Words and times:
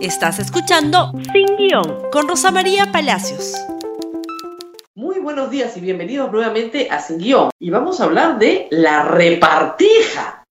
Estás 0.00 0.38
escuchando 0.38 1.10
Sin 1.32 1.56
Guión 1.56 2.08
con 2.12 2.28
Rosa 2.28 2.52
María 2.52 2.92
Palacios. 2.92 3.54
Muy 4.94 5.18
buenos 5.18 5.50
días 5.50 5.76
y 5.76 5.80
bienvenidos 5.80 6.30
nuevamente 6.30 6.88
a 6.88 7.00
Sin 7.00 7.18
Guión. 7.18 7.50
Y 7.58 7.70
vamos 7.70 8.00
a 8.00 8.04
hablar 8.04 8.38
de 8.38 8.68
la 8.70 9.02
repartija. 9.02 10.44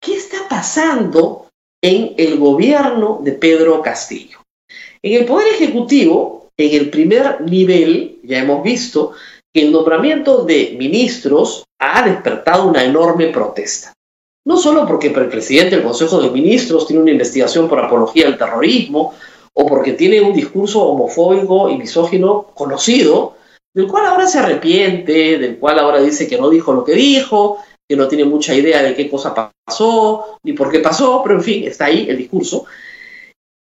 ¿Qué 0.00 0.14
está 0.14 0.48
pasando 0.48 1.48
en 1.82 2.14
el 2.16 2.38
gobierno 2.38 3.20
de 3.22 3.32
Pedro 3.32 3.82
Castillo? 3.82 4.38
En 5.02 5.20
el 5.20 5.26
Poder 5.26 5.48
Ejecutivo, 5.48 6.48
en 6.56 6.80
el 6.80 6.88
primer 6.88 7.42
nivel, 7.42 8.18
ya 8.22 8.38
hemos 8.38 8.62
visto 8.62 9.12
que 9.52 9.60
el 9.60 9.72
nombramiento 9.72 10.44
de 10.44 10.74
ministros 10.78 11.64
ha 11.78 12.02
despertado 12.02 12.66
una 12.66 12.82
enorme 12.82 13.26
protesta. 13.26 13.92
No 14.46 14.56
solo 14.56 14.86
porque 14.86 15.08
el 15.08 15.28
presidente 15.28 15.74
del 15.74 15.84
Consejo 15.84 16.20
de 16.20 16.30
Ministros 16.30 16.86
tiene 16.86 17.02
una 17.02 17.10
investigación 17.10 17.68
por 17.68 17.80
apología 17.80 18.26
del 18.26 18.38
terrorismo 18.38 19.12
o 19.52 19.66
porque 19.66 19.92
tiene 19.92 20.20
un 20.20 20.32
discurso 20.32 20.84
homofóbico 20.84 21.68
y 21.68 21.76
misógino 21.76 22.52
conocido, 22.54 23.36
del 23.74 23.88
cual 23.88 24.06
ahora 24.06 24.28
se 24.28 24.38
arrepiente, 24.38 25.38
del 25.38 25.58
cual 25.58 25.80
ahora 25.80 26.00
dice 26.00 26.28
que 26.28 26.38
no 26.38 26.48
dijo 26.48 26.72
lo 26.72 26.84
que 26.84 26.94
dijo, 26.94 27.58
que 27.88 27.96
no 27.96 28.06
tiene 28.06 28.24
mucha 28.24 28.54
idea 28.54 28.82
de 28.82 28.94
qué 28.94 29.10
cosa 29.10 29.34
pasó, 29.66 30.38
ni 30.44 30.52
por 30.52 30.70
qué 30.70 30.78
pasó, 30.78 31.22
pero 31.24 31.36
en 31.36 31.42
fin, 31.42 31.64
está 31.64 31.86
ahí 31.86 32.06
el 32.08 32.16
discurso, 32.16 32.66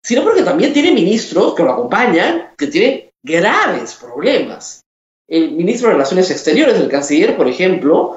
sino 0.04 0.22
porque 0.22 0.42
también 0.42 0.72
tiene 0.72 0.92
ministros 0.92 1.54
que 1.54 1.64
lo 1.64 1.72
acompañan, 1.72 2.50
que 2.56 2.68
tienen 2.68 3.10
graves 3.24 3.94
problemas. 4.00 4.82
El 5.28 5.52
ministro 5.52 5.88
de 5.88 5.94
Relaciones 5.94 6.30
Exteriores, 6.30 6.76
el 6.76 6.88
canciller, 6.88 7.36
por 7.36 7.48
ejemplo, 7.48 8.16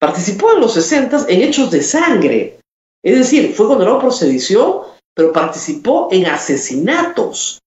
Participó 0.00 0.52
en 0.52 0.60
los 0.60 0.72
60 0.74 1.26
en 1.28 1.42
hechos 1.42 1.70
de 1.70 1.82
sangre. 1.82 2.58
Es 3.04 3.18
decir, 3.18 3.52
fue 3.54 3.66
condenado 3.66 4.00
por 4.00 4.14
sedición, 4.14 4.80
pero 5.14 5.32
participó 5.32 6.08
en 6.10 6.26
asesinatos. 6.26 7.58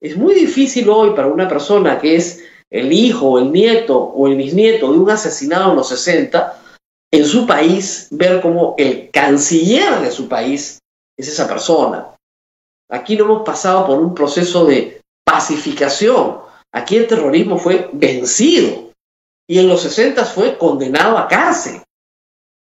Es 0.00 0.16
muy 0.16 0.34
difícil 0.34 0.88
hoy 0.88 1.10
para 1.10 1.28
una 1.28 1.46
persona 1.48 2.00
que 2.00 2.16
es 2.16 2.42
el 2.70 2.90
hijo, 2.92 3.38
el 3.38 3.52
nieto 3.52 3.98
o 3.98 4.26
el 4.26 4.36
bisnieto 4.36 4.90
de 4.90 4.98
un 4.98 5.10
asesinado 5.10 5.70
en 5.70 5.76
los 5.76 5.88
60, 5.90 6.58
en 7.12 7.26
su 7.26 7.46
país, 7.46 8.08
ver 8.10 8.40
cómo 8.40 8.74
el 8.78 9.10
canciller 9.10 10.00
de 10.00 10.10
su 10.10 10.28
país 10.28 10.78
es 11.18 11.28
esa 11.28 11.46
persona. 11.46 12.08
Aquí 12.90 13.16
no 13.16 13.24
hemos 13.24 13.42
pasado 13.42 13.86
por 13.86 13.98
un 13.98 14.14
proceso 14.14 14.64
de 14.64 15.02
pacificación. 15.24 16.38
Aquí 16.72 16.96
el 16.96 17.06
terrorismo 17.06 17.58
fue 17.58 17.90
vencido 17.92 18.91
y 19.48 19.58
en 19.58 19.68
los 19.68 19.82
60 19.82 20.24
fue 20.24 20.56
condenado 20.56 21.18
a 21.18 21.28
cárcel. 21.28 21.82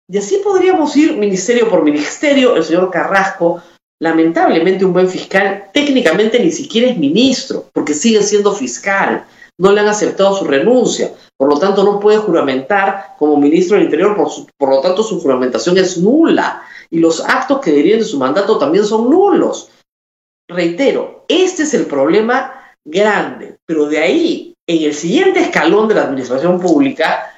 Y 0.08 0.19
así 0.19 0.39
podríamos 0.44 0.94
ir 0.97 1.17
ministerio 1.17 1.69
por 1.69 1.83
ministerio. 1.83 2.56
El 2.56 2.64
señor 2.64 2.91
Carrasco, 2.91 3.62
lamentablemente 4.00 4.84
un 4.84 4.92
buen 4.92 5.08
fiscal, 5.08 5.70
técnicamente 5.72 6.39
ni 6.41 6.50
siquiera 6.50 6.91
es 6.91 6.98
ministro, 6.98 7.70
porque 7.72 7.95
sigue 7.95 8.22
siendo 8.22 8.52
fiscal. 8.52 9.25
No 9.58 9.72
le 9.72 9.80
han 9.80 9.89
aceptado 9.89 10.36
su 10.36 10.45
renuncia. 10.45 11.12
Por 11.36 11.48
lo 11.48 11.58
tanto, 11.58 11.84
no 11.84 12.00
puede 12.00 12.19
juramentar 12.19 13.14
como 13.19 13.36
ministro 13.36 13.77
del 13.77 13.86
Interior, 13.86 14.17
por, 14.17 14.28
por 14.58 14.69
lo 14.69 14.80
tanto, 14.80 15.02
su 15.02 15.20
juramentación 15.20 15.78
es 15.78 15.97
nula. 15.98 16.62
Y 16.91 16.98
los 16.98 17.25
actos 17.25 17.61
que 17.61 17.72
deriven 17.72 18.00
de 18.00 18.05
su 18.05 18.19
mandato 18.19 18.58
también 18.58 18.84
son 18.84 19.08
nulos. 19.08 19.70
Reitero, 20.48 21.25
este 21.28 21.62
es 21.62 21.72
el 21.72 21.86
problema 21.86 22.75
grande, 22.84 23.56
pero 23.64 23.86
de 23.86 23.98
ahí 23.98 24.53
en 24.66 24.82
el 24.82 24.94
siguiente 24.94 25.40
escalón 25.40 25.88
de 25.88 25.94
la 25.94 26.02
administración 26.02 26.60
pública 26.60 27.34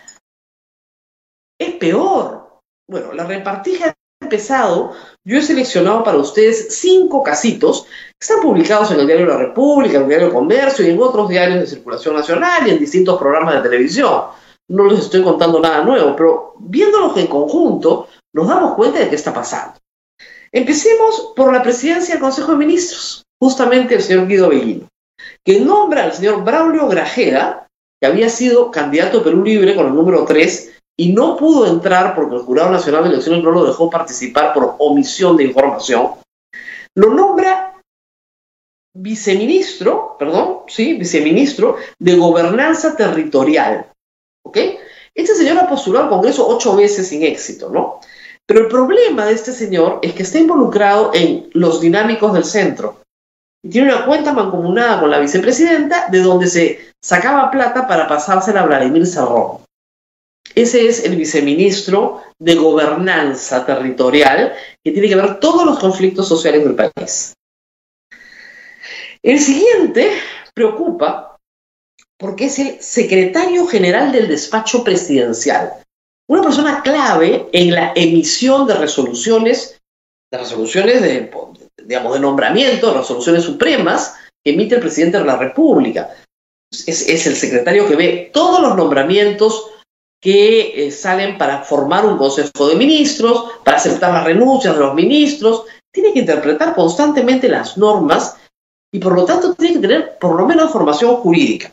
es 1.58 1.74
peor. 1.74 2.60
Bueno, 2.88 3.12
la 3.12 3.24
repartija 3.24 3.88
ha 3.88 3.94
empezado. 4.24 4.92
Yo 5.24 5.38
he 5.38 5.42
seleccionado 5.42 6.04
para 6.04 6.18
ustedes 6.18 6.78
cinco 6.78 7.22
casitos 7.22 7.84
que 7.84 8.14
están 8.20 8.40
publicados 8.40 8.92
en 8.92 9.00
el 9.00 9.06
diario 9.06 9.26
La 9.26 9.38
República, 9.38 9.96
en 9.96 10.02
el 10.02 10.08
diario 10.08 10.32
Comercio 10.32 10.86
y 10.86 10.90
en 10.90 11.00
otros 11.00 11.28
diarios 11.28 11.60
de 11.60 11.66
circulación 11.66 12.14
nacional 12.14 12.66
y 12.66 12.70
en 12.70 12.78
distintos 12.78 13.18
programas 13.18 13.54
de 13.54 13.68
televisión. 13.68 14.24
No 14.68 14.84
les 14.86 15.00
estoy 15.00 15.22
contando 15.22 15.60
nada 15.60 15.82
nuevo, 15.82 16.14
pero 16.16 16.54
viéndolos 16.58 17.16
en 17.16 17.26
conjunto, 17.26 18.08
nos 18.34 18.48
damos 18.48 18.74
cuenta 18.74 18.98
de 18.98 19.08
qué 19.08 19.14
está 19.14 19.32
pasando. 19.32 19.78
Empecemos 20.52 21.32
por 21.34 21.52
la 21.52 21.62
presidencia 21.62 22.14
del 22.14 22.22
Consejo 22.22 22.52
de 22.52 22.58
Ministros, 22.58 23.24
justamente 23.40 23.96
el 23.96 24.02
señor 24.02 24.26
Guido 24.26 24.48
Bellino 24.48 24.88
que 25.44 25.60
nombra 25.60 26.04
al 26.04 26.12
señor 26.12 26.44
Braulio 26.44 26.88
Grajeda, 26.88 27.66
que 28.00 28.06
había 28.06 28.28
sido 28.28 28.70
candidato 28.70 29.22
Perú 29.22 29.44
Libre 29.44 29.74
con 29.74 29.86
el 29.86 29.94
número 29.94 30.24
3 30.24 30.72
y 30.98 31.12
no 31.12 31.36
pudo 31.36 31.66
entrar 31.66 32.14
porque 32.14 32.36
el 32.36 32.42
Jurado 32.42 32.70
Nacional 32.70 33.04
de 33.04 33.10
Elecciones 33.10 33.44
no 33.44 33.50
lo 33.50 33.64
dejó 33.64 33.90
participar 33.90 34.52
por 34.54 34.76
omisión 34.78 35.36
de 35.36 35.44
información, 35.44 36.12
lo 36.94 37.12
nombra 37.12 37.74
viceministro, 38.94 40.16
perdón, 40.18 40.60
sí, 40.68 40.94
viceministro 40.94 41.76
de 41.98 42.16
Gobernanza 42.16 42.96
Territorial. 42.96 43.86
¿Ok? 44.42 44.58
Este 45.14 45.34
señor 45.34 45.58
ha 45.58 45.68
postulado 45.68 46.04
al 46.04 46.10
Congreso 46.10 46.48
ocho 46.48 46.74
veces 46.76 47.08
sin 47.08 47.22
éxito, 47.22 47.68
¿no? 47.68 48.00
Pero 48.46 48.60
el 48.60 48.68
problema 48.68 49.26
de 49.26 49.34
este 49.34 49.52
señor 49.52 49.98
es 50.02 50.14
que 50.14 50.22
está 50.22 50.38
involucrado 50.38 51.10
en 51.14 51.50
los 51.52 51.80
dinámicos 51.80 52.32
del 52.32 52.44
centro 52.44 53.00
y 53.66 53.68
tiene 53.68 53.92
una 53.92 54.06
cuenta 54.06 54.32
mancomunada 54.32 55.00
con 55.00 55.10
la 55.10 55.18
vicepresidenta 55.18 56.06
de 56.08 56.20
donde 56.20 56.46
se 56.46 56.92
sacaba 57.02 57.50
plata 57.50 57.88
para 57.88 58.06
pasársela 58.06 58.60
a 58.60 58.66
Vladimir 58.66 59.04
Cerrón. 59.04 59.58
Ese 60.54 60.86
es 60.86 61.04
el 61.04 61.16
viceministro 61.16 62.22
de 62.38 62.54
Gobernanza 62.54 63.66
Territorial 63.66 64.54
que 64.84 64.92
tiene 64.92 65.08
que 65.08 65.16
ver 65.16 65.40
todos 65.40 65.66
los 65.66 65.80
conflictos 65.80 66.28
sociales 66.28 66.62
del 66.62 66.76
país. 66.76 67.34
El 69.20 69.40
siguiente 69.40 70.12
preocupa 70.54 71.36
porque 72.16 72.44
es 72.44 72.60
el 72.60 72.80
secretario 72.80 73.66
general 73.66 74.12
del 74.12 74.28
despacho 74.28 74.84
presidencial, 74.84 75.72
una 76.28 76.42
persona 76.42 76.82
clave 76.82 77.48
en 77.52 77.74
la 77.74 77.92
emisión 77.96 78.68
de 78.68 78.74
resoluciones, 78.74 79.80
de 80.30 80.38
resoluciones 80.38 81.02
de, 81.02 81.30
digamos, 81.82 82.14
de 82.14 82.20
nombramiento, 82.20 82.94
resoluciones 82.94 83.44
supremas 83.44 84.16
que 84.44 84.52
emite 84.52 84.76
el 84.76 84.80
presidente 84.80 85.18
de 85.18 85.24
la 85.24 85.36
República. 85.36 86.10
Es, 86.70 87.26
el 87.26 87.36
secretario 87.36 87.88
que 87.88 87.96
ve 87.96 88.30
todos 88.32 88.60
los 88.60 88.76
nombramientos 88.76 89.70
que 90.20 90.86
eh, 90.86 90.90
salen 90.90 91.38
para 91.38 91.62
formar 91.62 92.04
un 92.06 92.18
consejo 92.18 92.68
de 92.68 92.76
ministros, 92.76 93.44
para 93.64 93.76
aceptar 93.76 94.12
las 94.12 94.24
renuncias 94.24 94.74
de 94.74 94.80
los 94.80 94.94
ministros, 94.94 95.64
tiene 95.92 96.12
que 96.12 96.20
interpretar 96.20 96.74
constantemente 96.74 97.48
las 97.48 97.76
normas 97.76 98.36
y 98.92 98.98
por 98.98 99.14
lo 99.14 99.24
tanto 99.24 99.54
tiene 99.54 99.74
que 99.74 99.80
tener 99.80 100.18
por 100.18 100.36
lo 100.36 100.46
menos 100.46 100.72
formación 100.72 101.16
jurídica. 101.16 101.72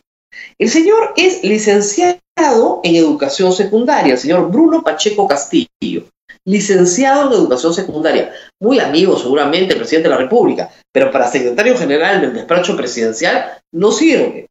El 0.58 0.70
señor 0.70 1.14
es 1.16 1.44
licenciado 1.44 2.82
en 2.84 2.96
educación 2.96 3.54
secundaria, 3.54 4.14
el 4.14 4.20
señor 4.20 4.52
Bruno 4.52 4.84
Pacheco 4.84 5.28
Castillo 5.28 6.06
licenciado 6.46 7.28
en 7.28 7.40
educación 7.40 7.74
secundaria, 7.74 8.34
muy 8.62 8.80
amigo 8.80 9.18
seguramente 9.18 9.68
del 9.68 9.78
presidente 9.78 10.10
de 10.10 10.16
la 10.16 10.22
República, 10.22 10.70
pero 10.92 11.12
para 11.12 11.28
secretario 11.28 11.78
general 11.78 12.22
del 12.22 12.34
despacho 12.34 12.76
presidencial 12.76 13.62
no 13.74 13.92
sirve. 13.92 14.48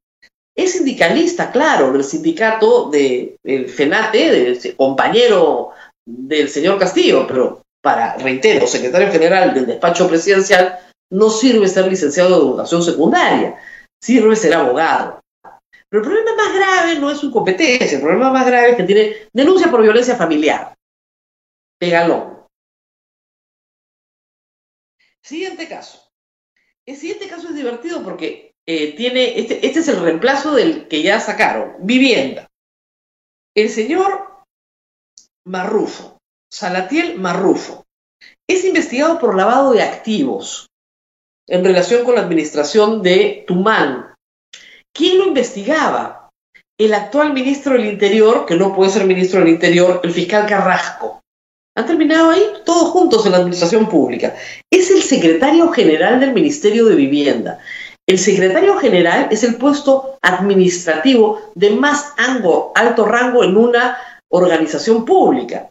Es 0.56 0.72
sindicalista, 0.72 1.50
claro, 1.50 1.92
del 1.92 2.04
sindicato 2.04 2.90
del 2.90 3.68
FENATE, 3.68 4.30
del 4.30 4.76
compañero 4.76 5.70
del 6.06 6.48
señor 6.48 6.78
Castillo, 6.78 7.26
pero 7.26 7.62
para, 7.82 8.16
reitero, 8.16 8.66
secretario 8.66 9.10
general 9.10 9.54
del 9.54 9.66
despacho 9.66 10.08
presidencial, 10.08 10.78
no 11.10 11.30
sirve 11.30 11.68
ser 11.68 11.86
licenciado 11.88 12.36
en 12.36 12.48
educación 12.48 12.82
secundaria, 12.82 13.56
sirve 14.02 14.36
ser 14.36 14.54
abogado. 14.54 15.20
Pero 15.90 16.02
el 16.02 16.08
problema 16.08 16.36
más 16.36 16.54
grave 16.54 16.98
no 16.98 17.10
es 17.10 17.18
su 17.18 17.30
competencia, 17.30 17.96
el 17.96 18.02
problema 18.02 18.30
más 18.30 18.46
grave 18.46 18.70
es 18.70 18.76
que 18.76 18.84
tiene 18.84 19.16
denuncia 19.32 19.70
por 19.70 19.82
violencia 19.82 20.16
familiar. 20.16 20.72
Pegalón. 21.82 22.46
Siguiente 25.20 25.68
caso. 25.68 26.12
El 26.86 26.96
siguiente 26.96 27.26
caso 27.26 27.48
es 27.48 27.56
divertido 27.56 28.04
porque 28.04 28.54
eh, 28.68 28.94
tiene, 28.94 29.40
este, 29.40 29.66
este 29.66 29.80
es 29.80 29.88
el 29.88 30.00
reemplazo 30.00 30.54
del 30.54 30.86
que 30.86 31.02
ya 31.02 31.18
sacaron, 31.18 31.84
vivienda. 31.84 32.46
El 33.56 33.68
señor 33.68 34.44
Marrufo, 35.44 36.18
Salatiel 36.52 37.18
Marrufo, 37.18 37.82
es 38.48 38.64
investigado 38.64 39.18
por 39.18 39.36
lavado 39.36 39.72
de 39.72 39.82
activos 39.82 40.68
en 41.48 41.64
relación 41.64 42.04
con 42.04 42.14
la 42.14 42.20
administración 42.20 43.02
de 43.02 43.42
Tumán. 43.44 44.14
¿Quién 44.94 45.18
lo 45.18 45.26
investigaba? 45.26 46.30
El 46.78 46.94
actual 46.94 47.32
ministro 47.32 47.72
del 47.72 47.86
Interior, 47.86 48.46
que 48.46 48.54
no 48.54 48.72
puede 48.72 48.92
ser 48.92 49.04
ministro 49.04 49.40
del 49.40 49.48
Interior, 49.48 50.00
el 50.04 50.12
fiscal 50.12 50.46
Carrasco. 50.46 51.11
Han 51.74 51.86
terminado 51.86 52.30
ahí 52.30 52.42
todos 52.64 52.90
juntos 52.90 53.24
en 53.24 53.32
la 53.32 53.38
administración 53.38 53.88
pública. 53.88 54.34
Es 54.70 54.90
el 54.90 55.02
secretario 55.02 55.68
general 55.70 56.20
del 56.20 56.32
Ministerio 56.32 56.84
de 56.84 56.96
Vivienda. 56.96 57.58
El 58.06 58.18
secretario 58.18 58.76
general 58.76 59.28
es 59.30 59.42
el 59.42 59.56
puesto 59.56 60.18
administrativo 60.20 61.52
de 61.54 61.70
más 61.70 62.12
alto 62.18 63.06
rango 63.06 63.44
en 63.44 63.56
una 63.56 63.96
organización 64.28 65.04
pública. 65.04 65.70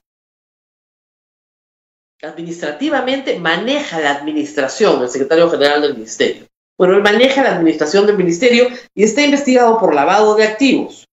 administrativamente 2.24 3.39
maneja 3.39 4.00
la 4.00 4.12
administración, 4.12 5.01
el 5.01 5.09
secretario 5.09 5.50
general 5.50 5.81
del 5.81 5.95
ministerio. 5.95 6.45
Bueno, 6.77 6.95
él 6.95 7.01
maneja 7.01 7.42
la 7.42 7.56
administración 7.56 8.06
del 8.06 8.18
ministerio 8.18 8.68
y 8.94 9.03
está 9.03 9.24
investigado 9.24 9.80
por 9.80 9.95
lavado 9.95 10.36
de 10.36 10.45
activos. 10.45 11.06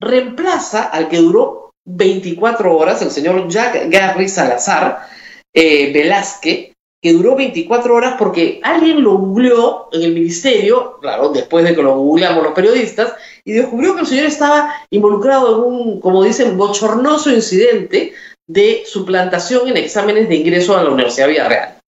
Reemplaza 0.00 0.82
al 0.82 1.08
que 1.08 1.18
duró 1.18 1.67
24 1.88 2.76
horas, 2.76 3.02
el 3.02 3.10
señor 3.10 3.48
Jack 3.48 3.88
Garry 3.88 4.28
Salazar 4.28 5.08
eh, 5.54 5.92
Velázquez, 5.92 6.72
que 7.00 7.12
duró 7.12 7.36
24 7.36 7.94
horas 7.94 8.16
porque 8.18 8.60
alguien 8.62 9.02
lo 9.02 9.16
googleó 9.18 9.88
en 9.92 10.02
el 10.02 10.12
ministerio, 10.12 10.98
claro, 11.00 11.30
después 11.30 11.64
de 11.64 11.74
que 11.74 11.82
lo 11.82 11.96
googleamos 11.96 12.42
los 12.42 12.52
periodistas, 12.52 13.14
y 13.44 13.52
descubrió 13.52 13.94
que 13.94 14.00
el 14.00 14.06
señor 14.06 14.26
estaba 14.26 14.74
involucrado 14.90 15.56
en 15.56 15.72
un, 15.72 16.00
como 16.00 16.24
dicen, 16.24 16.56
bochornoso 16.56 17.30
incidente 17.30 18.12
de 18.46 18.82
suplantación 18.86 19.68
en 19.68 19.76
exámenes 19.76 20.28
de 20.28 20.36
ingreso 20.36 20.76
a 20.76 20.82
la 20.82 20.90
Universidad 20.90 21.28
Villarreal. 21.28 21.78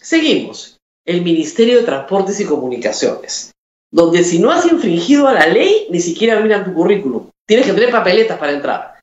Seguimos. 0.00 0.76
El 1.06 1.22
Ministerio 1.22 1.78
de 1.78 1.84
Transportes 1.84 2.38
y 2.38 2.44
Comunicaciones, 2.44 3.52
donde 3.90 4.22
si 4.24 4.40
no 4.40 4.50
has 4.50 4.70
infringido 4.70 5.26
a 5.26 5.32
la 5.32 5.46
ley, 5.46 5.86
ni 5.90 6.00
siquiera 6.00 6.38
miran 6.40 6.66
tu 6.66 6.74
currículum. 6.74 7.30
Tienes 7.48 7.66
que 7.66 7.72
tener 7.72 7.90
papeletas 7.90 8.38
para 8.38 8.52
entrar. 8.52 9.00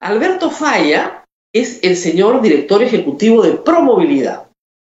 Alberto 0.00 0.50
Falla 0.50 1.24
es 1.52 1.82
el 1.82 1.96
señor 1.96 2.40
director 2.40 2.82
ejecutivo 2.82 3.42
de 3.42 3.58
Promovilidad. 3.58 4.48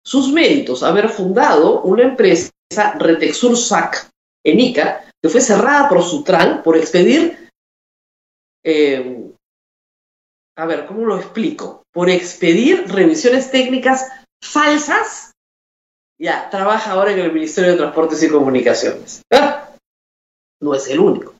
Sus 0.04 0.32
méritos, 0.32 0.82
haber 0.82 1.08
fundado 1.08 1.82
una 1.82 2.02
empresa, 2.02 2.50
Retexur 2.98 3.56
SAC, 3.56 4.10
en 4.44 4.60
Ica, 4.60 5.04
que 5.22 5.28
fue 5.28 5.40
cerrada 5.40 5.88
por 5.88 6.02
Sutran 6.02 6.62
por 6.62 6.76
expedir 6.76 7.50
eh, 8.64 9.30
a 10.60 10.66
ver, 10.66 10.86
¿cómo 10.86 11.06
lo 11.06 11.16
explico? 11.16 11.84
Por 11.90 12.10
expedir 12.10 12.84
revisiones 12.88 13.50
técnicas 13.50 14.10
falsas, 14.42 15.32
ya, 16.20 16.50
trabaja 16.50 16.92
ahora 16.92 17.12
en 17.12 17.20
el 17.20 17.32
Ministerio 17.32 17.70
de 17.70 17.78
Transportes 17.78 18.22
y 18.22 18.28
Comunicaciones. 18.28 19.22
Ah, 19.32 19.70
no 20.60 20.74
es 20.74 20.86
el 20.88 21.00
único. 21.00 21.34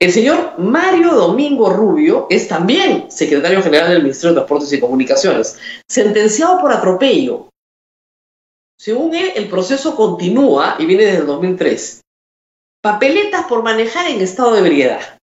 El 0.00 0.12
señor 0.12 0.60
Mario 0.60 1.12
Domingo 1.12 1.70
Rubio 1.70 2.28
es 2.30 2.46
también 2.46 3.10
secretario 3.10 3.60
general 3.62 3.90
del 3.90 4.02
Ministerio 4.02 4.30
de 4.30 4.36
Transportes 4.36 4.72
y 4.72 4.78
Comunicaciones, 4.78 5.58
sentenciado 5.88 6.60
por 6.60 6.70
atropello. 6.70 7.48
Según 8.78 9.16
él, 9.16 9.32
el 9.34 9.48
proceso 9.48 9.96
continúa 9.96 10.76
y 10.78 10.86
viene 10.86 11.04
desde 11.04 11.18
el 11.18 11.26
2003. 11.26 12.00
Papeletas 12.80 13.46
por 13.46 13.64
manejar 13.64 14.08
en 14.08 14.20
estado 14.20 14.52
de 14.52 14.60
ebriedad. 14.60 15.18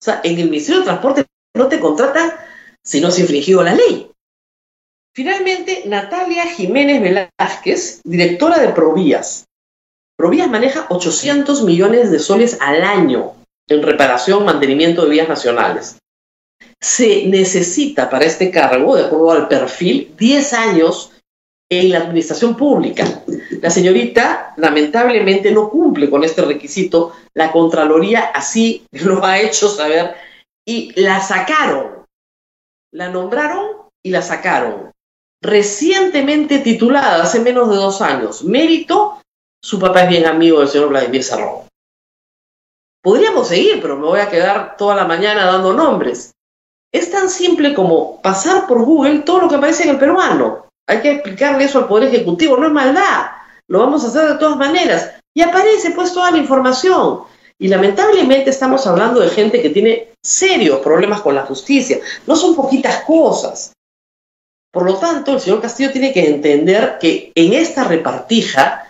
O 0.00 0.04
sea, 0.04 0.20
en 0.24 0.40
el 0.40 0.50
Ministerio 0.50 0.80
de 0.80 0.86
Transportes 0.86 1.26
no 1.54 1.68
te 1.68 1.78
contratan 1.78 2.32
si 2.82 3.00
no 3.00 3.06
has 3.06 3.18
infringido 3.20 3.62
la 3.62 3.76
ley. 3.76 4.10
Finalmente, 5.14 5.84
Natalia 5.86 6.44
Jiménez 6.46 7.00
Velázquez, 7.00 8.00
directora 8.02 8.58
de 8.58 8.70
Provías. 8.70 9.44
Provías 10.18 10.50
maneja 10.50 10.86
800 10.88 11.62
millones 11.62 12.10
de 12.10 12.18
soles 12.18 12.58
al 12.60 12.82
año 12.82 13.35
en 13.68 13.82
reparación, 13.82 14.44
mantenimiento 14.44 15.04
de 15.04 15.10
vías 15.10 15.28
nacionales. 15.28 15.98
Se 16.80 17.26
necesita 17.26 18.08
para 18.08 18.24
este 18.24 18.50
cargo, 18.50 18.96
de 18.96 19.06
acuerdo 19.06 19.30
al 19.32 19.48
perfil, 19.48 20.14
10 20.16 20.52
años 20.52 21.12
en 21.70 21.90
la 21.90 21.98
administración 21.98 22.56
pública. 22.56 23.04
La 23.60 23.70
señorita 23.70 24.54
lamentablemente 24.56 25.50
no 25.50 25.68
cumple 25.68 26.08
con 26.08 26.22
este 26.22 26.42
requisito. 26.42 27.12
La 27.34 27.50
Contraloría 27.50 28.26
así 28.26 28.86
lo 28.92 29.24
ha 29.24 29.40
hecho 29.40 29.68
saber 29.68 30.14
y 30.66 30.92
la 31.00 31.20
sacaron. 31.20 32.04
La 32.92 33.08
nombraron 33.08 33.88
y 34.04 34.10
la 34.10 34.22
sacaron. 34.22 34.92
Recientemente 35.42 36.60
titulada, 36.60 37.22
hace 37.22 37.40
menos 37.40 37.68
de 37.68 37.76
dos 37.76 38.00
años, 38.00 38.42
Mérito, 38.42 39.20
su 39.62 39.78
papá 39.78 40.04
es 40.04 40.08
bien 40.08 40.26
amigo 40.26 40.60
del 40.60 40.68
señor 40.68 40.88
Vladimir 40.88 41.22
Cerrón. 41.22 41.65
Podríamos 43.06 43.46
seguir, 43.46 43.80
pero 43.80 43.96
me 43.96 44.04
voy 44.04 44.18
a 44.18 44.28
quedar 44.28 44.76
toda 44.76 44.96
la 44.96 45.04
mañana 45.04 45.46
dando 45.46 45.72
nombres. 45.72 46.34
Es 46.92 47.08
tan 47.08 47.30
simple 47.30 47.72
como 47.72 48.20
pasar 48.20 48.66
por 48.66 48.84
Google 48.84 49.20
todo 49.20 49.42
lo 49.42 49.48
que 49.48 49.54
aparece 49.54 49.84
en 49.84 49.90
el 49.90 49.98
peruano. 50.00 50.66
Hay 50.88 51.02
que 51.02 51.12
explicarle 51.12 51.66
eso 51.66 51.78
al 51.78 51.86
Poder 51.86 52.12
Ejecutivo, 52.12 52.56
no 52.56 52.66
es 52.66 52.72
maldad. 52.72 53.26
Lo 53.68 53.78
vamos 53.78 54.02
a 54.02 54.08
hacer 54.08 54.26
de 54.26 54.38
todas 54.38 54.56
maneras. 54.56 55.12
Y 55.32 55.42
aparece 55.42 55.92
pues 55.92 56.12
toda 56.12 56.32
la 56.32 56.38
información. 56.38 57.20
Y 57.60 57.68
lamentablemente 57.68 58.50
estamos 58.50 58.84
hablando 58.88 59.20
de 59.20 59.30
gente 59.30 59.62
que 59.62 59.70
tiene 59.70 60.08
serios 60.20 60.80
problemas 60.80 61.20
con 61.20 61.36
la 61.36 61.46
justicia. 61.46 62.00
No 62.26 62.34
son 62.34 62.56
poquitas 62.56 63.04
cosas. 63.04 63.72
Por 64.72 64.84
lo 64.84 64.96
tanto, 64.96 65.34
el 65.34 65.40
señor 65.40 65.62
Castillo 65.62 65.92
tiene 65.92 66.12
que 66.12 66.26
entender 66.26 66.98
que 67.00 67.30
en 67.36 67.52
esta 67.52 67.84
repartija 67.84 68.85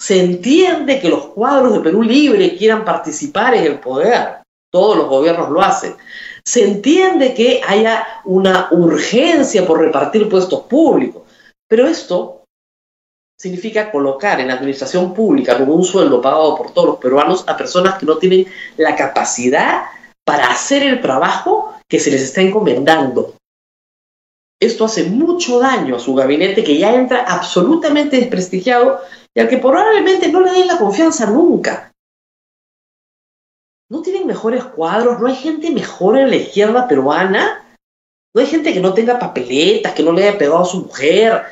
se 0.00 0.22
entiende 0.22 1.00
que 1.00 1.08
los 1.08 1.26
cuadros 1.26 1.72
de 1.72 1.80
Perú 1.80 2.02
Libre 2.02 2.56
quieran 2.56 2.84
participar 2.84 3.54
en 3.54 3.64
el 3.64 3.80
poder. 3.80 4.42
Todos 4.70 4.96
los 4.96 5.08
gobiernos 5.08 5.50
lo 5.50 5.62
hacen. 5.62 5.94
Se 6.44 6.64
entiende 6.64 7.32
que 7.32 7.60
haya 7.66 8.06
una 8.24 8.68
urgencia 8.72 9.66
por 9.66 9.80
repartir 9.80 10.28
puestos 10.28 10.62
públicos. 10.62 11.22
Pero 11.68 11.86
esto 11.86 12.44
significa 13.38 13.90
colocar 13.90 14.40
en 14.40 14.48
la 14.48 14.54
administración 14.54 15.14
pública 15.14 15.56
con 15.58 15.70
un 15.70 15.84
sueldo 15.84 16.20
pagado 16.20 16.56
por 16.56 16.72
todos 16.72 16.88
los 16.88 16.96
peruanos 16.98 17.44
a 17.46 17.56
personas 17.56 17.98
que 17.98 18.06
no 18.06 18.18
tienen 18.18 18.46
la 18.76 18.94
capacidad 18.94 19.84
para 20.24 20.46
hacer 20.48 20.82
el 20.82 21.00
trabajo 21.00 21.74
que 21.88 22.00
se 22.00 22.10
les 22.10 22.22
está 22.22 22.40
encomendando. 22.40 23.34
Esto 24.60 24.84
hace 24.84 25.04
mucho 25.04 25.58
daño 25.58 25.96
a 25.96 26.00
su 26.00 26.14
gabinete 26.14 26.64
que 26.64 26.78
ya 26.78 26.94
entra 26.94 27.24
absolutamente 27.24 28.16
desprestigiado 28.16 29.00
y 29.34 29.40
al 29.40 29.48
que 29.48 29.58
probablemente 29.58 30.30
no 30.30 30.40
le 30.40 30.52
den 30.52 30.66
la 30.66 30.78
confianza 30.78 31.26
nunca. 31.26 31.92
¿No 33.90 34.00
tienen 34.02 34.26
mejores 34.26 34.64
cuadros? 34.64 35.20
¿No 35.20 35.26
hay 35.26 35.36
gente 35.36 35.70
mejor 35.70 36.16
en 36.18 36.30
la 36.30 36.36
izquierda 36.36 36.88
peruana? 36.88 37.76
¿No 38.34 38.40
hay 38.40 38.46
gente 38.46 38.72
que 38.72 38.80
no 38.80 38.94
tenga 38.94 39.18
papeletas, 39.18 39.92
que 39.92 40.02
no 40.02 40.12
le 40.12 40.26
haya 40.26 40.38
pegado 40.38 40.62
a 40.62 40.66
su 40.66 40.78
mujer, 40.78 41.44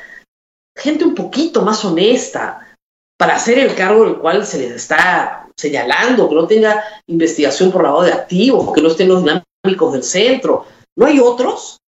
gente 0.77 1.05
un 1.05 1.15
poquito 1.15 1.63
más 1.63 1.85
honesta 1.85 2.77
para 3.19 3.37
hacer 3.37 3.59
el 3.59 3.75
cargo 3.75 4.05
del 4.05 4.19
cual 4.19 4.45
se 4.47 4.59
les 4.59 4.73
está 4.73 5.49
señalando, 5.57 6.29
que 6.29 6.35
no 6.35 6.47
tenga 6.47 6.83
investigación 7.07 7.71
por 7.71 7.83
lavado 7.83 8.03
de 8.03 8.13
activos, 8.13 8.73
que 8.73 8.81
no 8.81 8.89
estén 8.89 9.09
los 9.09 9.23
dinámicos 9.23 9.93
del 9.93 10.03
centro. 10.03 10.67
¿No 10.97 11.07
hay 11.07 11.21
otros? 11.21 11.79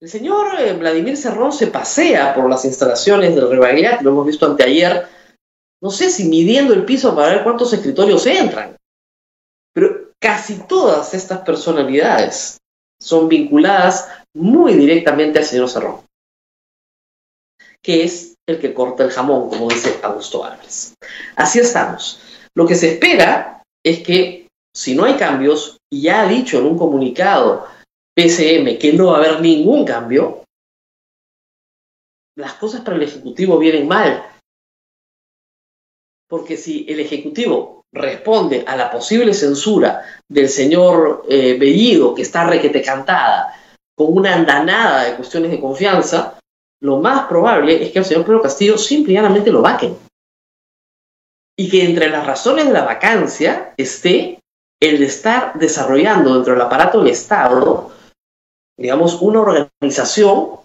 El 0.00 0.08
señor 0.08 0.58
eh, 0.60 0.72
Vladimir 0.74 1.16
Cerrón 1.16 1.52
se 1.52 1.68
pasea 1.68 2.34
por 2.34 2.48
las 2.48 2.64
instalaciones 2.64 3.34
del 3.34 3.48
Rebagliat, 3.48 4.02
lo 4.02 4.10
hemos 4.10 4.26
visto 4.26 4.46
anteayer, 4.46 5.06
no 5.82 5.90
sé 5.90 6.10
si 6.10 6.28
midiendo 6.28 6.74
el 6.74 6.84
piso 6.84 7.14
para 7.14 7.28
ver 7.28 7.44
cuántos 7.44 7.72
escritorios 7.72 8.26
entran, 8.26 8.76
pero 9.72 10.12
casi 10.20 10.58
todas 10.66 11.14
estas 11.14 11.40
personalidades 11.40 12.58
son 13.00 13.28
vinculadas 13.28 14.08
muy 14.34 14.74
directamente 14.74 15.38
al 15.38 15.44
señor 15.44 15.68
Cerrón 15.68 16.04
que 17.84 18.02
es 18.02 18.34
el 18.48 18.58
que 18.58 18.72
corta 18.72 19.04
el 19.04 19.10
jamón, 19.10 19.50
como 19.50 19.68
dice 19.68 20.00
Augusto 20.02 20.42
Álvarez. 20.42 20.94
Así 21.36 21.60
estamos. 21.60 22.20
Lo 22.56 22.66
que 22.66 22.74
se 22.74 22.94
espera 22.94 23.62
es 23.84 24.00
que 24.00 24.48
si 24.74 24.94
no 24.94 25.04
hay 25.04 25.14
cambios, 25.14 25.76
y 25.92 26.02
ya 26.02 26.22
ha 26.22 26.26
dicho 26.26 26.58
en 26.58 26.64
un 26.64 26.78
comunicado 26.78 27.66
PCM 28.16 28.78
que 28.78 28.92
no 28.92 29.06
va 29.06 29.16
a 29.16 29.18
haber 29.18 29.40
ningún 29.40 29.84
cambio, 29.84 30.44
las 32.36 32.54
cosas 32.54 32.80
para 32.82 32.96
el 32.96 33.02
Ejecutivo 33.02 33.58
vienen 33.58 33.86
mal. 33.86 34.24
Porque 36.28 36.56
si 36.56 36.86
el 36.88 37.00
Ejecutivo 37.00 37.82
responde 37.92 38.64
a 38.66 38.76
la 38.76 38.90
posible 38.90 39.34
censura 39.34 40.02
del 40.28 40.48
señor 40.48 41.24
eh, 41.28 41.56
Bellido, 41.58 42.14
que 42.14 42.22
está 42.22 42.44
requete 42.44 42.82
cantada, 42.82 43.54
con 43.96 44.12
una 44.12 44.34
andanada 44.34 45.04
de 45.04 45.16
cuestiones 45.16 45.52
de 45.52 45.60
confianza, 45.60 46.38
lo 46.82 46.98
más 46.98 47.26
probable 47.28 47.82
es 47.82 47.92
que 47.92 48.00
el 48.00 48.04
señor 48.04 48.24
Pedro 48.24 48.42
Castillo 48.42 48.76
simplemente 48.76 49.52
lo 49.52 49.62
vaquen. 49.62 49.96
Y 51.56 51.70
que 51.70 51.84
entre 51.84 52.10
las 52.10 52.26
razones 52.26 52.66
de 52.66 52.72
la 52.72 52.84
vacancia 52.84 53.72
esté 53.76 54.40
el 54.82 54.98
de 54.98 55.06
estar 55.06 55.56
desarrollando 55.56 56.34
dentro 56.34 56.54
del 56.54 56.62
aparato 56.62 56.98
del 56.98 57.12
Estado, 57.12 57.93
digamos, 58.76 59.20
una 59.20 59.40
organización 59.40 60.60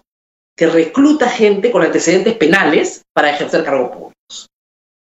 que 0.56 0.66
recluta 0.66 1.28
gente 1.28 1.70
con 1.70 1.82
antecedentes 1.82 2.34
penales 2.34 3.02
para 3.14 3.30
ejercer 3.30 3.64
cargos 3.64 3.90
públicos. 3.90 4.48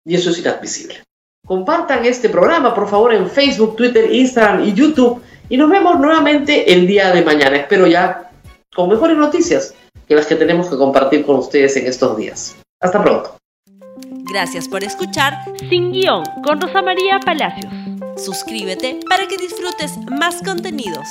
Y 0.04 0.14
eso 0.14 0.30
es 0.30 0.38
inadmisible. 0.38 1.02
Compartan 1.46 2.04
este 2.04 2.28
programa, 2.28 2.74
por 2.74 2.88
favor, 2.88 3.14
en 3.14 3.30
Facebook, 3.30 3.76
Twitter, 3.76 4.12
Instagram 4.12 4.64
y 4.64 4.74
YouTube. 4.74 5.22
Y 5.48 5.56
nos 5.56 5.70
vemos 5.70 5.98
nuevamente 5.98 6.72
el 6.72 6.86
día 6.86 7.12
de 7.12 7.22
mañana. 7.22 7.56
Espero 7.56 7.86
ya 7.86 8.30
con 8.74 8.88
mejores 8.88 9.16
noticias 9.16 9.74
que 10.06 10.14
las 10.14 10.26
que 10.26 10.34
tenemos 10.34 10.68
que 10.68 10.76
compartir 10.76 11.24
con 11.24 11.36
ustedes 11.36 11.76
en 11.76 11.86
estos 11.86 12.16
días. 12.16 12.56
Hasta 12.80 13.02
pronto. 13.02 13.36
Gracias 14.28 14.68
por 14.68 14.84
escuchar 14.84 15.32
Sin 15.70 15.92
Guión 15.92 16.24
con 16.44 16.60
Rosa 16.60 16.82
María 16.82 17.18
Palacios. 17.24 17.72
Suscríbete 18.16 19.00
para 19.08 19.26
que 19.28 19.36
disfrutes 19.36 19.96
más 20.10 20.42
contenidos. 20.42 21.06